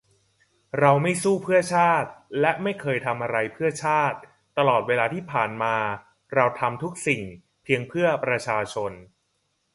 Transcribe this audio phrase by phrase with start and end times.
[0.79, 2.09] เราไม่สู้เพื่อชาติ
[2.39, 4.17] และไม่เคยทำอะไรเพื่อชาติ
[4.57, 5.75] ตลอดเวลาที่ผ่านมา
[6.33, 7.21] เราทำทุกสิ่ง
[7.63, 8.91] เพียงเพื่อประชาชน